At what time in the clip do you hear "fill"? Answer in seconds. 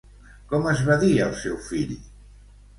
1.69-1.95